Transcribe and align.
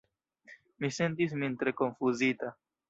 Mi 0.85 0.91
sentis 0.95 1.37
min 1.43 1.61
tre 1.61 1.77
konfuzita. 1.85 2.55